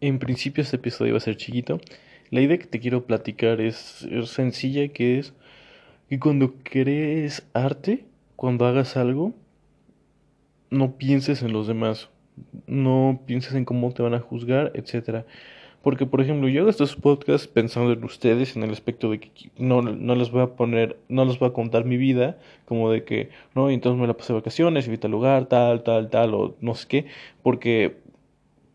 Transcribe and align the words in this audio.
En 0.00 0.18
principio 0.18 0.62
este 0.62 0.76
episodio 0.76 1.14
va 1.14 1.18
a 1.18 1.20
ser 1.20 1.36
chiquito. 1.36 1.80
La 2.30 2.42
idea 2.42 2.58
que 2.58 2.66
te 2.66 2.80
quiero 2.80 3.06
platicar 3.06 3.62
es, 3.62 4.06
sencilla, 4.26 4.88
que 4.88 5.18
es 5.18 5.32
que 6.10 6.18
cuando 6.18 6.54
crees 6.62 7.46
arte, 7.54 8.04
cuando 8.36 8.66
hagas 8.66 8.96
algo, 8.98 9.32
no 10.70 10.96
pienses 10.98 11.42
en 11.42 11.52
los 11.52 11.66
demás, 11.66 12.10
no 12.66 13.22
pienses 13.24 13.54
en 13.54 13.64
cómo 13.64 13.90
te 13.92 14.02
van 14.02 14.12
a 14.12 14.20
juzgar, 14.20 14.70
etcétera. 14.74 15.24
Porque, 15.82 16.04
por 16.04 16.20
ejemplo, 16.20 16.48
yo 16.48 16.62
hago 16.62 16.70
estos 16.70 16.96
podcasts 16.96 17.46
pensando 17.46 17.92
en 17.92 18.04
ustedes, 18.04 18.56
en 18.56 18.64
el 18.64 18.72
aspecto 18.72 19.10
de 19.10 19.20
que 19.20 19.30
no, 19.56 19.80
no 19.80 20.14
les 20.14 20.30
voy 20.30 20.42
a 20.42 20.48
poner, 20.56 20.98
no 21.08 21.24
les 21.24 21.38
voy 21.38 21.48
a 21.48 21.52
contar 21.52 21.84
mi 21.84 21.96
vida, 21.96 22.38
como 22.66 22.90
de 22.90 23.04
que, 23.04 23.30
no, 23.54 23.70
y 23.70 23.74
entonces 23.74 23.98
me 24.00 24.08
la 24.08 24.14
pasé 24.14 24.32
de 24.32 24.40
vacaciones, 24.40 24.88
y 24.88 24.98
tal 24.98 25.12
lugar, 25.12 25.46
tal, 25.46 25.84
tal, 25.84 26.10
tal, 26.10 26.34
o 26.34 26.56
no 26.60 26.74
sé 26.74 26.88
qué, 26.88 27.06
porque 27.42 27.98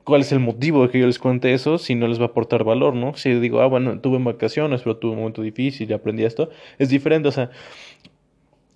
cuál 0.04 0.22
es 0.22 0.32
el 0.32 0.40
motivo 0.40 0.84
de 0.84 0.90
que 0.90 1.00
yo 1.00 1.08
les 1.08 1.20
cuente 1.20 1.54
eso 1.54 1.78
si 1.78 1.96
no 1.96 2.08
les 2.08 2.20
va 2.20 2.24
a 2.24 2.28
aportar 2.28 2.64
valor, 2.64 2.96
¿no? 2.96 3.16
Si 3.16 3.34
digo, 3.36 3.62
ah, 3.62 3.68
bueno, 3.68 4.00
tuve 4.00 4.18
vacaciones, 4.20 4.82
pero 4.82 4.98
tuve 4.98 5.12
un 5.12 5.20
momento 5.20 5.42
difícil 5.42 5.90
y 5.90 5.94
aprendí 5.94 6.24
esto, 6.24 6.50
es 6.80 6.90
diferente, 6.90 7.30
o 7.30 7.32
sea, 7.32 7.52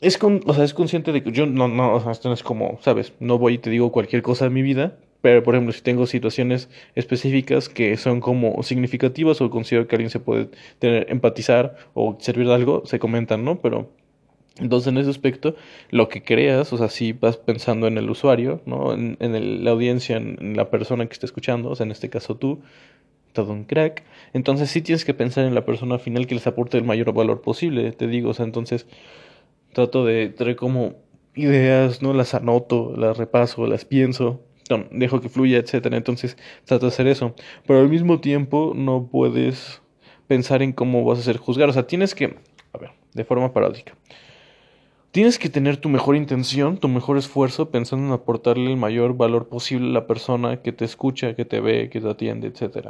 es, 0.01 0.17
con, 0.17 0.41
o 0.45 0.53
sea, 0.53 0.63
es 0.63 0.73
consciente 0.73 1.11
de 1.11 1.23
que 1.23 1.31
yo 1.31 1.45
no, 1.45 1.67
no, 1.67 1.95
o 1.95 2.01
sea, 2.01 2.11
esto 2.11 2.29
no 2.29 2.33
es 2.33 2.43
como, 2.43 2.79
¿sabes? 2.81 3.13
No 3.19 3.37
voy 3.37 3.55
y 3.55 3.57
te 3.57 3.69
digo 3.69 3.91
cualquier 3.91 4.21
cosa 4.21 4.45
de 4.45 4.51
mi 4.51 4.61
vida, 4.61 4.97
pero 5.21 5.41
por 5.41 5.55
ejemplo, 5.55 5.73
si 5.73 5.81
tengo 5.81 6.05
situaciones 6.05 6.69
específicas 6.93 7.69
que 7.69 7.97
son 7.97 8.19
como 8.19 8.61
significativas 8.61 9.41
o 9.41 9.49
considero 9.49 9.87
que 9.87 9.95
alguien 9.95 10.11
se 10.11 10.19
puede 10.19 10.49
tener, 10.79 11.07
empatizar 11.09 11.75
o 11.95 12.17
servir 12.19 12.47
de 12.47 12.53
algo, 12.53 12.83
se 12.85 12.99
comentan, 12.99 13.43
¿no? 13.43 13.59
Pero 13.61 13.89
entonces, 14.57 14.87
en 14.87 14.97
ese 14.97 15.09
aspecto, 15.09 15.55
lo 15.89 16.07
que 16.07 16.23
creas, 16.23 16.71
o 16.71 16.77
sea, 16.77 16.87
si 16.87 17.11
vas 17.11 17.35
pensando 17.37 17.87
en 17.87 17.97
el 17.97 18.09
usuario, 18.09 18.61
¿no? 18.65 18.93
En, 18.93 19.17
la 19.63 19.71
audiencia, 19.71 20.15
en, 20.15 20.55
la 20.55 20.69
persona 20.69 21.05
que 21.07 21.13
está 21.13 21.25
escuchando, 21.25 21.69
o 21.69 21.75
sea, 21.75 21.85
en 21.85 21.91
este 21.91 22.09
caso 22.09 22.37
tú, 22.37 22.61
todo 23.33 23.51
un 23.51 23.65
crack. 23.65 24.03
Entonces, 24.33 24.69
sí 24.69 24.81
tienes 24.81 25.03
que 25.03 25.13
pensar 25.13 25.45
en 25.45 25.55
la 25.55 25.65
persona 25.65 25.99
final 25.99 26.25
que 26.25 26.35
les 26.35 26.47
aporte 26.47 26.77
el 26.77 26.85
mayor 26.85 27.13
valor 27.13 27.41
posible, 27.41 27.91
te 27.91 28.07
digo, 28.07 28.29
o 28.29 28.33
sea, 28.33 28.45
entonces 28.45 28.87
trato 29.73 30.05
de 30.05 30.29
traer 30.29 30.55
como 30.55 30.95
ideas, 31.35 32.01
¿no? 32.01 32.13
Las 32.13 32.33
anoto, 32.33 32.93
las 32.95 33.17
repaso, 33.17 33.67
las 33.67 33.83
pienso, 33.83 34.41
dejo 34.91 35.19
que 35.21 35.29
fluya, 35.29 35.57
etcétera. 35.57 35.97
Entonces, 35.97 36.37
trato 36.63 36.85
de 36.85 36.93
hacer 36.93 37.07
eso. 37.07 37.35
Pero 37.67 37.79
al 37.81 37.89
mismo 37.89 38.21
tiempo, 38.21 38.73
no 38.75 39.07
puedes 39.11 39.81
pensar 40.27 40.63
en 40.63 40.71
cómo 40.71 41.03
vas 41.03 41.19
a 41.19 41.23
ser 41.23 41.37
juzgar. 41.37 41.69
O 41.69 41.73
sea, 41.73 41.87
tienes 41.87 42.15
que, 42.15 42.37
a 42.73 42.77
ver, 42.77 42.91
de 43.13 43.25
forma 43.25 43.53
paródica. 43.53 43.95
Tienes 45.15 45.39
que 45.39 45.47
tener 45.47 45.77
tu 45.77 45.87
mejor 45.87 46.17
intención, 46.17 46.77
tu 46.77 46.89
mejor 46.89 47.17
esfuerzo, 47.17 47.71
pensando 47.71 48.05
en 48.05 48.11
aportarle 48.11 48.69
el 48.69 48.75
mayor 48.75 49.15
valor 49.15 49.47
posible 49.47 49.87
a 49.87 49.93
la 49.93 50.07
persona 50.07 50.61
que 50.61 50.73
te 50.73 50.83
escucha, 50.83 51.35
que 51.35 51.45
te 51.45 51.61
ve, 51.61 51.89
que 51.89 52.01
te 52.01 52.09
atiende, 52.09 52.49
etc. 52.49 52.89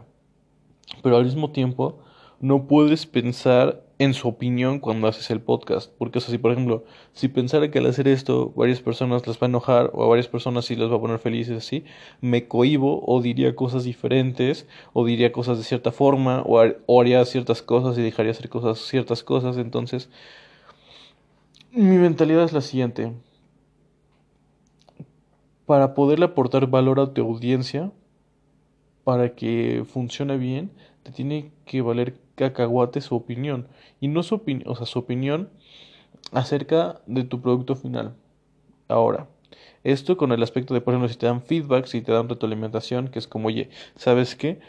Pero 1.03 1.17
al 1.17 1.25
mismo 1.25 1.51
tiempo, 1.51 1.99
no 2.39 2.65
puedes 2.65 3.05
pensar 3.05 3.83
en 3.99 4.15
su 4.15 4.27
opinión 4.27 4.79
cuando 4.79 5.07
haces 5.07 5.29
el 5.29 5.39
podcast. 5.39 5.91
Porque, 5.99 6.17
o 6.17 6.21
sea, 6.21 6.31
si 6.31 6.39
por 6.39 6.51
ejemplo, 6.51 6.83
si 7.13 7.27
pensara 7.27 7.69
que 7.69 7.77
al 7.77 7.85
hacer 7.85 8.07
esto 8.07 8.51
varias 8.55 8.81
personas 8.81 9.27
les 9.27 9.37
va 9.37 9.45
a 9.45 9.45
enojar 9.45 9.91
o 9.93 10.03
a 10.03 10.07
varias 10.07 10.27
personas 10.27 10.65
sí 10.65 10.75
les 10.75 10.89
va 10.89 10.95
a 10.95 10.99
poner 10.99 11.19
felices 11.19 11.55
así, 11.55 11.83
me 12.21 12.47
cohibo 12.47 13.03
o 13.05 13.21
diría 13.21 13.55
cosas 13.55 13.83
diferentes 13.83 14.67
o 14.93 15.05
diría 15.05 15.31
cosas 15.31 15.59
de 15.59 15.63
cierta 15.63 15.91
forma 15.91 16.41
o, 16.41 16.59
o 16.87 17.01
haría 17.01 17.23
ciertas 17.25 17.61
cosas 17.61 17.99
y 17.99 18.01
dejaría 18.01 18.31
hacer 18.31 18.49
cosas, 18.49 18.79
ciertas 18.79 19.21
cosas. 19.21 19.57
Entonces, 19.57 20.09
mentalidad 22.05 22.43
es 22.43 22.53
la 22.53 22.61
siguiente. 22.61 23.13
Para 25.65 25.93
poderle 25.93 26.25
aportar 26.25 26.67
valor 26.67 26.99
a 26.99 27.13
tu 27.13 27.21
audiencia, 27.21 27.91
para 29.03 29.35
que 29.35 29.83
funcione 29.87 30.37
bien, 30.37 30.71
te 31.03 31.11
tiene 31.11 31.51
que 31.65 31.81
valer 31.81 32.17
cacahuate 32.35 33.01
su 33.01 33.15
opinión. 33.15 33.67
Y 33.99 34.07
no 34.07 34.23
su 34.23 34.35
opinión, 34.35 34.69
o 34.69 34.75
sea, 34.75 34.85
su 34.85 34.99
opinión 34.99 35.49
acerca 36.31 37.01
de 37.05 37.23
tu 37.23 37.41
producto 37.41 37.75
final. 37.75 38.15
Ahora, 38.87 39.27
esto 39.83 40.17
con 40.17 40.31
el 40.31 40.43
aspecto 40.43 40.73
de, 40.73 40.81
por 40.81 40.93
ejemplo, 40.93 41.09
si 41.09 41.17
te 41.17 41.25
dan 41.25 41.41
feedback, 41.41 41.85
si 41.85 42.01
te 42.01 42.11
dan 42.11 42.29
retroalimentación, 42.29 43.07
que 43.07 43.19
es 43.19 43.27
como, 43.27 43.47
oye, 43.47 43.69
¿sabes 43.95 44.35
qué? 44.35 44.59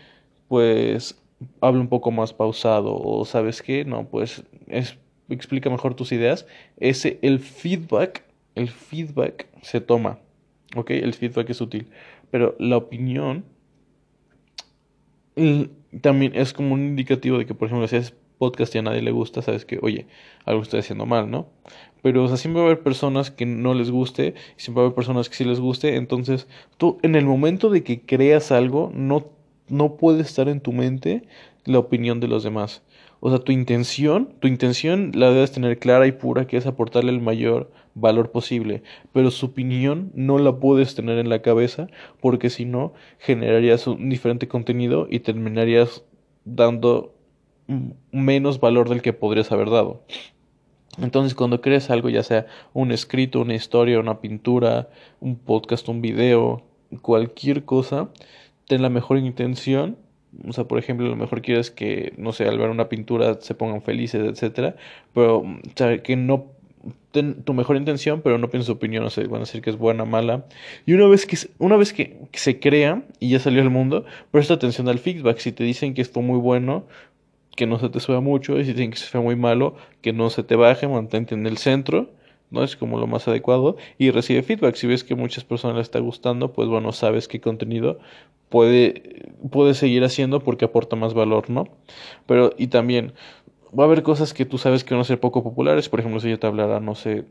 Pues 0.48 1.20
habla 1.60 1.80
un 1.80 1.88
poco 1.88 2.10
más 2.10 2.32
pausado, 2.32 2.98
o 2.98 3.24
¿sabes 3.24 3.62
qué? 3.62 3.84
No, 3.84 4.06
pues 4.08 4.44
es 4.66 4.98
explica 5.34 5.70
mejor 5.70 5.94
tus 5.94 6.12
ideas, 6.12 6.46
ese, 6.78 7.18
el 7.22 7.40
feedback, 7.40 8.24
el 8.54 8.68
feedback 8.68 9.46
se 9.62 9.80
toma, 9.80 10.18
¿ok? 10.74 10.90
El 10.90 11.14
feedback 11.14 11.50
es 11.50 11.60
útil, 11.60 11.88
pero 12.30 12.54
la 12.58 12.76
opinión 12.76 13.44
también 16.00 16.32
es 16.34 16.52
como 16.52 16.74
un 16.74 16.80
indicativo 16.80 17.38
de 17.38 17.46
que, 17.46 17.54
por 17.54 17.66
ejemplo, 17.66 17.86
si 17.88 17.96
haces 17.96 18.14
podcast 18.38 18.74
y 18.74 18.78
a 18.78 18.82
nadie 18.82 19.02
le 19.02 19.10
gusta, 19.10 19.42
sabes 19.42 19.64
que, 19.64 19.78
oye, 19.82 20.06
algo 20.44 20.62
estoy 20.62 20.80
haciendo 20.80 21.06
mal, 21.06 21.30
¿no? 21.30 21.48
Pero, 22.02 22.24
o 22.24 22.28
sea, 22.28 22.36
siempre 22.36 22.60
va 22.60 22.68
a 22.68 22.70
haber 22.70 22.82
personas 22.82 23.30
que 23.30 23.46
no 23.46 23.74
les 23.74 23.90
guste 23.90 24.34
siempre 24.56 24.80
va 24.80 24.82
a 24.82 24.86
haber 24.86 24.94
personas 24.94 25.28
que 25.28 25.36
sí 25.36 25.44
les 25.44 25.60
guste, 25.60 25.96
entonces 25.96 26.46
tú 26.76 26.98
en 27.02 27.16
el 27.16 27.24
momento 27.24 27.70
de 27.70 27.82
que 27.82 28.00
creas 28.00 28.52
algo, 28.52 28.92
no, 28.94 29.26
no 29.68 29.96
puede 29.96 30.22
estar 30.22 30.48
en 30.48 30.60
tu 30.60 30.72
mente 30.72 31.22
la 31.64 31.78
opinión 31.78 32.20
de 32.20 32.28
los 32.28 32.44
demás. 32.44 32.82
O 33.20 33.30
sea, 33.30 33.38
tu 33.38 33.52
intención, 33.52 34.34
tu 34.40 34.48
intención 34.48 35.12
la 35.14 35.30
debes 35.30 35.52
tener 35.52 35.78
clara 35.78 36.06
y 36.06 36.12
pura, 36.12 36.46
que 36.46 36.56
es 36.56 36.66
aportarle 36.66 37.10
el 37.10 37.20
mayor 37.20 37.70
valor 37.94 38.30
posible, 38.30 38.82
pero 39.12 39.30
su 39.30 39.46
opinión 39.46 40.12
no 40.14 40.38
la 40.38 40.56
puedes 40.56 40.94
tener 40.94 41.18
en 41.18 41.30
la 41.30 41.40
cabeza, 41.40 41.88
porque 42.20 42.50
si 42.50 42.66
no, 42.66 42.92
generarías 43.18 43.86
un 43.86 44.10
diferente 44.10 44.48
contenido 44.48 45.08
y 45.10 45.20
terminarías 45.20 46.04
dando 46.44 47.14
menos 48.12 48.60
valor 48.60 48.88
del 48.88 49.02
que 49.02 49.12
podrías 49.12 49.50
haber 49.50 49.70
dado. 49.70 50.02
Entonces, 50.98 51.34
cuando 51.34 51.60
crees 51.60 51.90
algo, 51.90 52.08
ya 52.08 52.22
sea 52.22 52.46
un 52.72 52.92
escrito, 52.92 53.40
una 53.40 53.54
historia, 53.54 53.98
una 53.98 54.20
pintura, 54.20 54.88
un 55.20 55.36
podcast, 55.36 55.88
un 55.88 56.00
video, 56.00 56.62
cualquier 57.02 57.64
cosa, 57.64 58.08
ten 58.66 58.82
la 58.82 58.88
mejor 58.88 59.18
intención 59.18 59.98
o 60.46 60.52
sea, 60.52 60.64
por 60.64 60.78
ejemplo, 60.78 61.06
lo 61.08 61.16
mejor 61.16 61.42
quieres 61.42 61.70
que, 61.70 62.12
no 62.16 62.32
sé, 62.32 62.46
al 62.46 62.58
ver 62.58 62.70
una 62.70 62.88
pintura 62.88 63.38
se 63.40 63.54
pongan 63.54 63.82
felices, 63.82 64.22
etcétera, 64.24 64.76
pero, 65.14 65.38
o 65.38 65.46
sea, 65.74 66.02
que 66.02 66.16
no 66.16 66.46
ten 67.12 67.42
tu 67.42 67.54
mejor 67.54 67.76
intención, 67.76 68.20
pero 68.22 68.38
no 68.38 68.50
pienses 68.50 68.66
su 68.66 68.72
opinión, 68.72 69.04
o 69.04 69.10
sea, 69.10 69.24
van 69.24 69.36
a 69.36 69.40
decir 69.40 69.62
que 69.62 69.70
es 69.70 69.76
buena, 69.76 70.04
mala. 70.04 70.46
Y 70.86 70.92
una 70.94 71.06
vez 71.06 71.26
que 71.26 71.36
una 71.58 71.76
vez 71.76 71.92
que, 71.92 72.16
se 72.32 72.60
crea 72.60 73.02
y 73.18 73.30
ya 73.30 73.40
salió 73.40 73.62
al 73.62 73.70
mundo, 73.70 74.04
presta 74.30 74.54
atención 74.54 74.88
al 74.88 74.98
feedback. 74.98 75.38
Si 75.38 75.52
te 75.52 75.64
dicen 75.64 75.94
que 75.94 76.02
esto 76.02 76.20
muy 76.22 76.38
bueno, 76.38 76.86
que 77.56 77.66
no 77.66 77.78
se 77.78 77.88
te 77.88 78.00
suba 78.00 78.20
mucho, 78.20 78.58
y 78.60 78.64
si 78.64 78.72
dicen 78.72 78.90
que 78.90 78.98
fue 78.98 79.20
muy 79.20 79.36
malo, 79.36 79.76
que 80.02 80.12
no 80.12 80.30
se 80.30 80.42
te 80.42 80.56
baje, 80.56 80.86
mantente 80.88 81.34
en 81.34 81.46
el 81.46 81.58
centro 81.58 82.10
¿no? 82.50 82.62
Es 82.62 82.76
como 82.76 82.98
lo 82.98 83.06
más 83.06 83.26
adecuado 83.28 83.76
y 83.98 84.10
recibe 84.10 84.42
feedback. 84.42 84.76
Si 84.76 84.86
ves 84.86 85.04
que 85.04 85.14
muchas 85.14 85.44
personas 85.44 85.76
le 85.76 85.82
está 85.82 85.98
gustando, 85.98 86.52
pues 86.52 86.68
bueno, 86.68 86.92
sabes 86.92 87.28
qué 87.28 87.40
contenido 87.40 87.98
puede, 88.48 89.25
puede 89.48 89.74
seguir 89.74 90.04
haciendo 90.04 90.40
porque 90.40 90.64
aporta 90.64 90.96
más 90.96 91.14
valor, 91.14 91.50
¿no? 91.50 91.64
Pero, 92.26 92.52
y 92.58 92.68
también, 92.68 93.14
va 93.78 93.84
a 93.84 93.86
haber 93.86 94.02
cosas 94.02 94.34
que 94.34 94.44
tú 94.44 94.58
sabes 94.58 94.84
que 94.84 94.94
van 94.94 95.02
a 95.02 95.04
ser 95.04 95.20
poco 95.20 95.42
populares. 95.42 95.88
Por 95.88 96.00
ejemplo, 96.00 96.20
si 96.20 96.30
yo 96.30 96.38
te 96.38 96.46
hablara, 96.46 96.80
no 96.80 96.94
sé, 96.94 97.26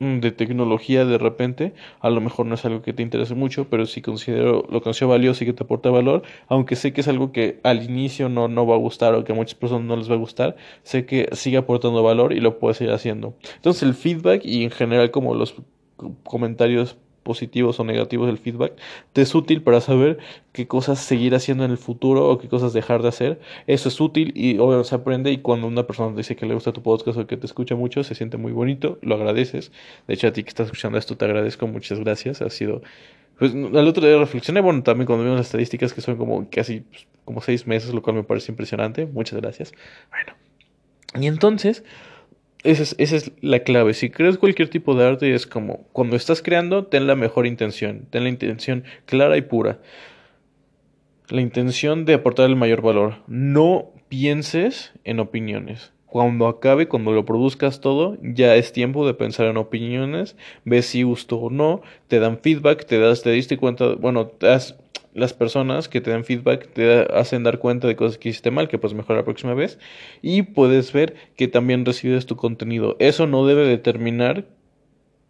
Mm, 0.00 0.18
de 0.20 0.32
tecnología 0.32 1.04
de 1.04 1.18
repente, 1.18 1.72
a 2.00 2.10
lo 2.10 2.20
mejor 2.20 2.46
no 2.46 2.56
es 2.56 2.64
algo 2.64 2.82
que 2.82 2.92
te 2.92 3.02
interese 3.02 3.34
mucho, 3.36 3.68
pero 3.70 3.86
si 3.86 4.02
considero, 4.02 4.66
lo 4.68 4.82
considero 4.82 5.10
valioso 5.10 5.44
y 5.44 5.46
que 5.46 5.52
te 5.52 5.62
aporta 5.62 5.88
valor, 5.90 6.22
aunque 6.48 6.74
sé 6.74 6.92
que 6.92 7.00
es 7.00 7.08
algo 7.08 7.30
que 7.30 7.60
al 7.62 7.82
inicio 7.84 8.28
no, 8.28 8.48
no 8.48 8.66
va 8.66 8.74
a 8.74 8.78
gustar 8.78 9.14
o 9.14 9.22
que 9.24 9.32
a 9.32 9.34
muchas 9.36 9.54
personas 9.54 9.86
no 9.86 9.96
les 9.96 10.10
va 10.10 10.14
a 10.14 10.18
gustar, 10.18 10.56
sé 10.82 11.06
que 11.06 11.28
sigue 11.32 11.58
aportando 11.58 12.02
valor 12.02 12.32
y 12.32 12.40
lo 12.40 12.58
puedes 12.58 12.78
seguir 12.78 12.92
haciendo. 12.92 13.36
Entonces 13.56 13.84
el 13.84 13.94
feedback 13.94 14.44
y 14.44 14.64
en 14.64 14.70
general 14.70 15.12
como 15.12 15.34
los 15.34 15.54
comentarios 16.24 16.96
positivos 17.24 17.80
o 17.80 17.84
negativos 17.84 18.28
del 18.28 18.38
feedback, 18.38 18.74
te 19.12 19.22
es 19.22 19.34
útil 19.34 19.62
para 19.62 19.80
saber 19.80 20.18
qué 20.52 20.68
cosas 20.68 21.00
seguir 21.00 21.34
haciendo 21.34 21.64
en 21.64 21.72
el 21.72 21.78
futuro 21.78 22.28
o 22.28 22.38
qué 22.38 22.48
cosas 22.48 22.72
dejar 22.72 23.02
de 23.02 23.08
hacer. 23.08 23.40
Eso 23.66 23.88
es 23.88 24.00
útil 24.00 24.30
y 24.36 24.58
obviamente 24.58 24.90
se 24.90 24.94
aprende 24.94 25.32
y 25.32 25.38
cuando 25.38 25.66
una 25.66 25.84
persona 25.88 26.14
dice 26.16 26.36
que 26.36 26.46
le 26.46 26.54
gusta 26.54 26.72
tu 26.72 26.82
podcast 26.82 27.18
o 27.18 27.26
que 27.26 27.36
te 27.36 27.46
escucha 27.46 27.74
mucho, 27.74 28.04
se 28.04 28.14
siente 28.14 28.36
muy 28.36 28.52
bonito, 28.52 28.98
lo 29.02 29.16
agradeces. 29.16 29.72
De 30.06 30.14
hecho, 30.14 30.28
a 30.28 30.32
ti 30.32 30.44
que 30.44 30.50
estás 30.50 30.66
escuchando 30.66 30.98
esto 30.98 31.16
te 31.16 31.24
agradezco, 31.24 31.66
muchas 31.66 31.98
gracias. 31.98 32.40
Ha 32.42 32.50
sido... 32.50 32.82
Pues 33.38 33.52
el 33.52 33.88
otro 33.88 34.06
día 34.06 34.16
reflexioné, 34.16 34.60
bueno, 34.60 34.84
también 34.84 35.06
cuando 35.06 35.24
vimos 35.24 35.38
las 35.38 35.46
estadísticas 35.46 35.92
que 35.92 36.00
son 36.00 36.16
como 36.16 36.48
casi 36.50 36.82
pues, 36.82 37.08
como 37.24 37.40
seis 37.40 37.66
meses, 37.66 37.92
lo 37.92 38.00
cual 38.00 38.14
me 38.14 38.22
parece 38.22 38.52
impresionante. 38.52 39.06
Muchas 39.06 39.40
gracias. 39.40 39.72
Bueno. 40.10 40.34
Y 41.20 41.26
entonces, 41.26 41.84
esa 42.64 42.82
es, 42.82 42.94
esa 42.98 43.16
es, 43.16 43.32
la 43.40 43.60
clave. 43.60 43.94
Si 43.94 44.10
creas 44.10 44.36
cualquier 44.36 44.68
tipo 44.68 44.94
de 44.94 45.06
arte, 45.06 45.34
es 45.34 45.46
como 45.46 45.86
cuando 45.92 46.16
estás 46.16 46.42
creando, 46.42 46.86
ten 46.86 47.06
la 47.06 47.14
mejor 47.14 47.46
intención, 47.46 48.06
ten 48.10 48.24
la 48.24 48.28
intención 48.28 48.84
clara 49.06 49.36
y 49.36 49.42
pura. 49.42 49.78
La 51.28 51.40
intención 51.40 52.04
de 52.04 52.14
aportar 52.14 52.50
el 52.50 52.56
mayor 52.56 52.82
valor. 52.82 53.22
No 53.26 53.92
pienses 54.08 54.92
en 55.04 55.20
opiniones. 55.20 55.93
Cuando 56.14 56.46
acabe, 56.46 56.86
cuando 56.86 57.10
lo 57.10 57.24
produzcas 57.24 57.80
todo, 57.80 58.16
ya 58.22 58.54
es 58.54 58.72
tiempo 58.72 59.04
de 59.04 59.14
pensar 59.14 59.46
en 59.46 59.56
opiniones, 59.56 60.36
ves 60.64 60.86
si 60.86 61.02
gustó 61.02 61.38
o 61.38 61.50
no, 61.50 61.82
te 62.06 62.20
dan 62.20 62.38
feedback, 62.38 62.86
te 62.86 63.00
das, 63.00 63.22
te 63.22 63.32
diste 63.32 63.56
cuenta, 63.56 63.96
bueno, 63.96 64.30
las 64.40 65.32
personas 65.32 65.88
que 65.88 66.00
te 66.00 66.12
dan 66.12 66.22
feedback 66.22 66.72
te 66.72 67.00
hacen 67.12 67.42
dar 67.42 67.58
cuenta 67.58 67.88
de 67.88 67.96
cosas 67.96 68.16
que 68.16 68.28
hiciste 68.28 68.52
mal, 68.52 68.68
que 68.68 68.78
puedes 68.78 68.94
mejorar 68.94 69.22
la 69.22 69.24
próxima 69.24 69.54
vez, 69.54 69.80
y 70.22 70.42
puedes 70.42 70.92
ver 70.92 71.16
que 71.36 71.48
también 71.48 71.84
recibes 71.84 72.26
tu 72.26 72.36
contenido. 72.36 72.94
Eso 73.00 73.26
no 73.26 73.44
debe 73.44 73.66
determinar 73.66 74.44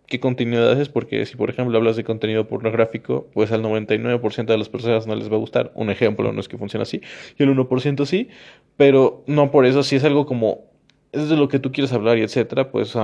qué 0.06 0.20
contenido 0.20 0.70
haces, 0.70 0.90
porque 0.90 1.24
si 1.24 1.34
por 1.34 1.48
ejemplo 1.48 1.78
hablas 1.78 1.96
de 1.96 2.04
contenido 2.04 2.46
pornográfico, 2.46 3.26
pues 3.32 3.52
al 3.52 3.62
99% 3.62 4.52
de 4.52 4.58
las 4.58 4.68
personas 4.68 5.06
no 5.06 5.14
les 5.14 5.32
va 5.32 5.36
a 5.36 5.40
gustar. 5.40 5.72
Un 5.76 5.88
ejemplo, 5.88 6.30
no 6.30 6.40
es 6.40 6.48
que 6.48 6.58
funcione 6.58 6.82
así, 6.82 7.00
y 7.38 7.42
el 7.42 7.56
1% 7.56 8.04
sí, 8.04 8.28
pero 8.76 9.24
no 9.26 9.50
por 9.50 9.64
eso, 9.64 9.82
si 9.82 9.96
es 9.96 10.04
algo 10.04 10.26
como 10.26 10.73
es 11.14 11.28
de 11.28 11.36
lo 11.36 11.48
que 11.48 11.58
tú 11.58 11.72
quieres 11.72 11.92
hablar 11.92 12.18
y 12.18 12.22
etcétera, 12.22 12.70
pues 12.70 12.94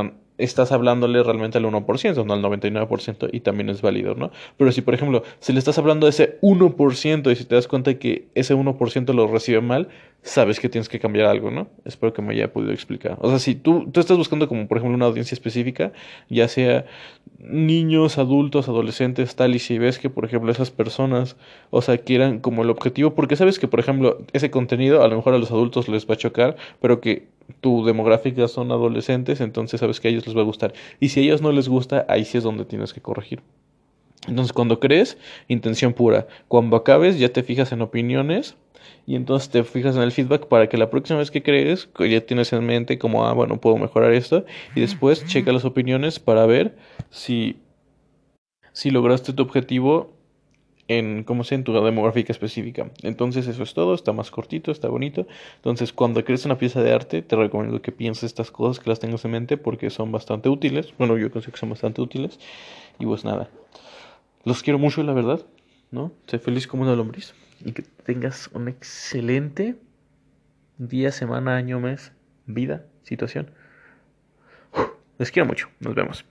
estás 0.42 0.72
hablándole 0.72 1.22
realmente 1.22 1.58
al 1.58 1.64
1%, 1.64 2.24
no 2.24 2.34
al 2.34 2.42
99% 2.42 3.30
y 3.32 3.40
también 3.40 3.68
es 3.68 3.82
válido, 3.82 4.14
¿no? 4.14 4.30
Pero 4.56 4.72
si 4.72 4.80
por 4.80 4.94
ejemplo, 4.94 5.22
si 5.38 5.52
le 5.52 5.58
estás 5.58 5.78
hablando 5.78 6.06
a 6.06 6.10
ese 6.10 6.38
1% 6.40 7.30
y 7.30 7.36
si 7.36 7.44
te 7.44 7.54
das 7.54 7.68
cuenta 7.68 7.94
que 7.94 8.26
ese 8.34 8.54
1% 8.54 9.14
lo 9.14 9.26
recibe 9.26 9.60
mal, 9.60 9.88
sabes 10.22 10.60
que 10.60 10.68
tienes 10.68 10.88
que 10.88 11.00
cambiar 11.00 11.26
algo, 11.26 11.50
¿no? 11.50 11.68
Espero 11.84 12.12
que 12.12 12.22
me 12.22 12.34
haya 12.34 12.52
podido 12.52 12.72
explicar. 12.72 13.16
O 13.20 13.30
sea, 13.30 13.38
si 13.38 13.54
tú, 13.54 13.88
tú 13.90 14.00
estás 14.00 14.16
buscando 14.18 14.48
como 14.48 14.68
por 14.68 14.78
ejemplo 14.78 14.94
una 14.94 15.06
audiencia 15.06 15.34
específica, 15.34 15.92
ya 16.28 16.48
sea 16.48 16.84
niños, 17.38 18.18
adultos, 18.18 18.68
adolescentes, 18.68 19.34
tal, 19.34 19.54
y 19.54 19.58
si 19.58 19.78
ves 19.78 19.98
que 19.98 20.10
por 20.10 20.24
ejemplo 20.24 20.52
esas 20.52 20.70
personas, 20.70 21.36
o 21.70 21.80
sea, 21.80 21.98
quieran 21.98 22.40
como 22.40 22.62
el 22.62 22.70
objetivo, 22.70 23.14
porque 23.14 23.36
sabes 23.36 23.58
que 23.58 23.68
por 23.68 23.80
ejemplo 23.80 24.18
ese 24.32 24.50
contenido 24.50 25.02
a 25.02 25.08
lo 25.08 25.16
mejor 25.16 25.34
a 25.34 25.38
los 25.38 25.50
adultos 25.50 25.88
les 25.88 26.08
va 26.08 26.14
a 26.14 26.18
chocar, 26.18 26.56
pero 26.80 27.00
que 27.00 27.28
tu 27.60 27.84
demográfica 27.84 28.46
son 28.48 28.70
adolescentes, 28.70 29.40
entonces 29.40 29.80
sabes 29.80 30.00
que 30.00 30.08
a 30.08 30.10
ellos 30.10 30.29
les 30.30 30.36
va 30.36 30.42
a 30.42 30.44
gustar. 30.44 30.72
Y 30.98 31.10
si 31.10 31.20
a 31.20 31.22
ellos 31.24 31.42
no 31.42 31.52
les 31.52 31.68
gusta, 31.68 32.06
ahí 32.08 32.24
sí 32.24 32.38
es 32.38 32.44
donde 32.44 32.64
tienes 32.64 32.92
que 32.92 33.00
corregir. 33.00 33.42
Entonces, 34.28 34.52
cuando 34.52 34.80
crees, 34.80 35.16
intención 35.48 35.92
pura. 35.92 36.26
Cuando 36.48 36.76
acabes, 36.76 37.18
ya 37.18 37.30
te 37.30 37.42
fijas 37.42 37.72
en 37.72 37.82
opiniones 37.82 38.56
y 39.06 39.16
entonces 39.16 39.50
te 39.50 39.64
fijas 39.64 39.96
en 39.96 40.02
el 40.02 40.12
feedback 40.12 40.46
para 40.46 40.68
que 40.68 40.76
la 40.76 40.90
próxima 40.90 41.18
vez 41.18 41.30
que 41.30 41.42
crees, 41.42 41.88
ya 41.98 42.20
tienes 42.20 42.52
en 42.52 42.64
mente 42.64 42.98
como, 42.98 43.26
ah, 43.26 43.32
bueno, 43.32 43.60
puedo 43.60 43.76
mejorar 43.76 44.12
esto. 44.12 44.44
Y 44.74 44.80
después 44.80 45.26
checa 45.26 45.52
las 45.52 45.64
opiniones 45.64 46.18
para 46.18 46.46
ver 46.46 46.76
si, 47.10 47.56
si 48.72 48.90
lograste 48.90 49.32
tu 49.32 49.42
objetivo 49.42 50.19
en, 50.90 51.22
como 51.22 51.44
sea, 51.44 51.56
en 51.56 51.62
tu 51.62 51.72
demográfica 51.72 52.32
específica. 52.32 52.90
Entonces 53.02 53.46
eso 53.46 53.62
es 53.62 53.74
todo, 53.74 53.94
está 53.94 54.12
más 54.12 54.32
cortito, 54.32 54.72
está 54.72 54.88
bonito. 54.88 55.28
Entonces 55.56 55.92
cuando 55.92 56.24
crees 56.24 56.44
una 56.44 56.58
pieza 56.58 56.82
de 56.82 56.92
arte, 56.92 57.22
te 57.22 57.36
recomiendo 57.36 57.80
que 57.80 57.92
pienses 57.92 58.24
estas 58.24 58.50
cosas, 58.50 58.82
que 58.82 58.90
las 58.90 58.98
tengas 58.98 59.24
en 59.24 59.30
mente 59.30 59.56
porque 59.56 59.88
son 59.88 60.10
bastante 60.10 60.48
útiles. 60.48 60.92
Bueno, 60.98 61.16
yo 61.16 61.30
considero 61.30 61.52
que 61.52 61.60
son 61.60 61.70
bastante 61.70 62.02
útiles. 62.02 62.40
Y 62.98 63.06
pues 63.06 63.24
nada, 63.24 63.48
los 64.44 64.64
quiero 64.64 64.80
mucho, 64.80 65.04
la 65.04 65.12
verdad, 65.12 65.46
¿no? 65.92 66.12
Sé 66.26 66.40
feliz 66.40 66.66
como 66.66 66.82
una 66.82 66.96
lombriz. 66.96 67.34
Y 67.64 67.70
que 67.70 67.82
tengas 67.82 68.50
un 68.52 68.66
excelente 68.66 69.76
día, 70.76 71.12
semana, 71.12 71.54
año, 71.54 71.78
mes, 71.78 72.10
vida, 72.46 72.84
situación. 73.04 73.52
Les 75.18 75.30
quiero 75.30 75.46
mucho. 75.46 75.68
Nos 75.78 75.94
vemos. 75.94 76.24